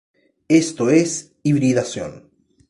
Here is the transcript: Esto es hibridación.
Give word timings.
Esto 0.47 0.89
es 0.89 1.35
hibridación. 1.43 2.31